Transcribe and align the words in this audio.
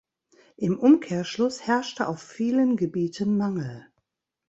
Im 0.57 0.79
Umkehrschluss 0.79 1.61
herrschte 1.67 2.07
auf 2.07 2.19
vielen 2.23 2.75
Gebieten 2.75 3.37
Mangel. 3.37 3.85